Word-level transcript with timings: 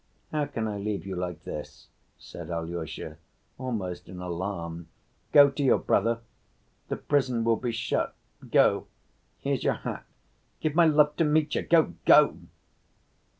"How 0.31 0.45
can 0.45 0.67
I 0.67 0.79
leave 0.79 1.05
you 1.05 1.15
like 1.15 1.43
this?" 1.43 1.89
said 2.17 2.49
Alyosha, 2.49 3.19
almost 3.59 4.09
in 4.09 4.17
alarm. 4.19 4.87
"Go 5.31 5.47
to 5.51 5.61
your 5.61 5.77
brother, 5.77 6.21
the 6.89 6.95
prison 6.95 7.43
will 7.43 7.55
be 7.55 7.71
shut; 7.71 8.15
go, 8.49 8.87
here's 9.41 9.63
your 9.63 9.75
hat. 9.75 10.05
Give 10.59 10.73
my 10.73 10.87
love 10.87 11.15
to 11.17 11.23
Mitya, 11.23 11.61
go, 11.61 11.93
go!" 12.07 12.39